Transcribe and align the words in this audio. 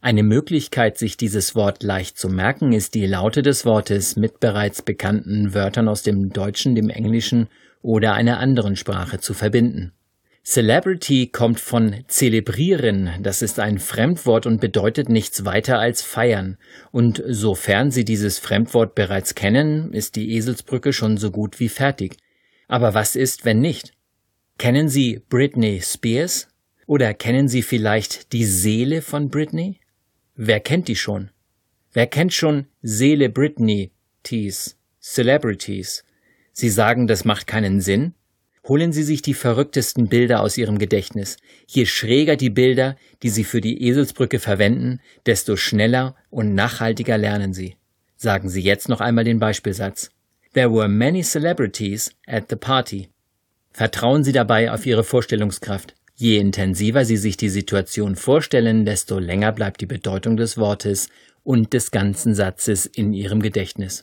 Eine 0.00 0.22
Möglichkeit, 0.22 0.96
sich 0.98 1.16
dieses 1.16 1.54
Wort 1.56 1.82
leicht 1.82 2.16
zu 2.16 2.28
merken, 2.28 2.72
ist 2.72 2.94
die 2.94 3.06
Laute 3.06 3.42
des 3.42 3.66
Wortes 3.66 4.16
mit 4.16 4.40
bereits 4.40 4.80
bekannten 4.82 5.52
Wörtern 5.52 5.88
aus 5.88 6.02
dem 6.02 6.30
Deutschen, 6.30 6.74
dem 6.76 6.88
Englischen 6.90 7.48
oder 7.82 8.14
einer 8.14 8.38
anderen 8.38 8.76
Sprache 8.76 9.18
zu 9.20 9.34
verbinden. 9.34 9.92
Celebrity 10.44 11.26
kommt 11.26 11.58
von 11.58 12.04
zelebrieren, 12.06 13.10
das 13.20 13.42
ist 13.42 13.58
ein 13.58 13.80
Fremdwort 13.80 14.46
und 14.46 14.60
bedeutet 14.60 15.08
nichts 15.08 15.44
weiter 15.44 15.80
als 15.80 16.02
feiern. 16.02 16.56
Und 16.92 17.20
sofern 17.26 17.90
Sie 17.90 18.04
dieses 18.04 18.38
Fremdwort 18.38 18.94
bereits 18.94 19.34
kennen, 19.34 19.92
ist 19.92 20.14
die 20.14 20.36
Eselsbrücke 20.36 20.92
schon 20.92 21.16
so 21.16 21.32
gut 21.32 21.58
wie 21.58 21.68
fertig. 21.68 22.16
Aber 22.68 22.94
was 22.94 23.16
ist, 23.16 23.44
wenn 23.44 23.60
nicht? 23.60 23.92
Kennen 24.56 24.88
Sie 24.88 25.20
Britney 25.28 25.80
Spears? 25.82 26.46
Oder 26.86 27.12
kennen 27.12 27.48
Sie 27.48 27.62
vielleicht 27.62 28.32
die 28.32 28.44
Seele 28.44 29.02
von 29.02 29.30
Britney? 29.30 29.80
Wer 30.36 30.60
kennt 30.60 30.86
die 30.86 30.94
schon? 30.94 31.30
Wer 31.92 32.06
kennt 32.06 32.32
schon 32.32 32.66
Seele 32.82 33.30
Britney, 33.30 33.90
Tees, 34.22 34.76
Celebrities? 35.00 36.04
Sie 36.58 36.70
sagen, 36.70 37.06
das 37.06 37.26
macht 37.26 37.46
keinen 37.46 37.82
Sinn? 37.82 38.14
Holen 38.66 38.90
Sie 38.90 39.02
sich 39.02 39.20
die 39.20 39.34
verrücktesten 39.34 40.08
Bilder 40.08 40.40
aus 40.40 40.56
Ihrem 40.56 40.78
Gedächtnis. 40.78 41.36
Je 41.66 41.84
schräger 41.84 42.36
die 42.36 42.48
Bilder, 42.48 42.96
die 43.22 43.28
Sie 43.28 43.44
für 43.44 43.60
die 43.60 43.86
Eselsbrücke 43.86 44.38
verwenden, 44.38 45.00
desto 45.26 45.56
schneller 45.56 46.16
und 46.30 46.54
nachhaltiger 46.54 47.18
lernen 47.18 47.52
Sie. 47.52 47.76
Sagen 48.16 48.48
Sie 48.48 48.62
jetzt 48.62 48.88
noch 48.88 49.02
einmal 49.02 49.24
den 49.24 49.38
Beispielsatz. 49.38 50.10
There 50.54 50.72
were 50.72 50.88
many 50.88 51.22
celebrities 51.22 52.10
at 52.26 52.46
the 52.48 52.56
party. 52.56 53.10
Vertrauen 53.72 54.24
Sie 54.24 54.32
dabei 54.32 54.72
auf 54.72 54.86
Ihre 54.86 55.04
Vorstellungskraft. 55.04 55.94
Je 56.14 56.38
intensiver 56.38 57.04
Sie 57.04 57.18
sich 57.18 57.36
die 57.36 57.50
Situation 57.50 58.16
vorstellen, 58.16 58.86
desto 58.86 59.18
länger 59.18 59.52
bleibt 59.52 59.82
die 59.82 59.86
Bedeutung 59.86 60.38
des 60.38 60.56
Wortes 60.56 61.10
und 61.44 61.74
des 61.74 61.90
ganzen 61.90 62.34
Satzes 62.34 62.86
in 62.86 63.12
Ihrem 63.12 63.42
Gedächtnis. 63.42 64.02